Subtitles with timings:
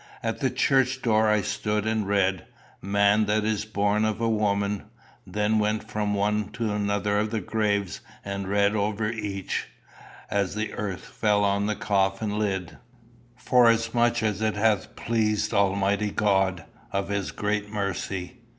[0.23, 2.45] At the church door I stood and read,
[2.81, 4.85] "Man that is born of a woman;"
[5.27, 9.67] then went from one to another of the graves, and read over each,
[10.31, 12.79] as the earth fell on the coffin lid,
[13.37, 18.41] "Forasmuch as it hath pleased Almighty God, of his great mercy."